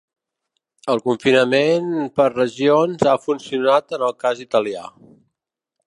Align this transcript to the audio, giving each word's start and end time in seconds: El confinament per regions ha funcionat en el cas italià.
El 0.93 1.01
confinament 1.07 1.91
per 2.21 2.27
regions 2.31 3.05
ha 3.13 3.17
funcionat 3.27 3.97
en 3.99 4.07
el 4.09 4.17
cas 4.25 4.43
italià. 4.49 4.87